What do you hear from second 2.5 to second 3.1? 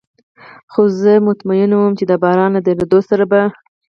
له درېدو